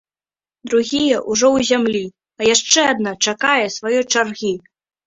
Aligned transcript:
Другія 0.71 1.17
ўжо 1.31 1.47
ў 1.57 1.69
зямлі, 1.71 2.03
а 2.41 2.49
яшчэ 2.53 2.79
адна 2.95 3.17
чакае 3.25 3.65
сваёй 3.79 4.05
чаргі. 4.13 4.53